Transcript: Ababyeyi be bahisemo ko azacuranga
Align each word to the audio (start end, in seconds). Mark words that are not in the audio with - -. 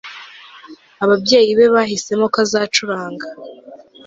Ababyeyi 1.03 1.51
be 1.57 1.67
bahisemo 1.75 2.25
ko 2.33 2.37
azacuranga 2.45 3.27